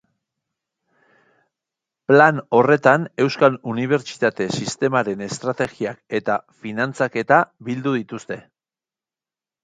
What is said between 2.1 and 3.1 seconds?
Plan horretan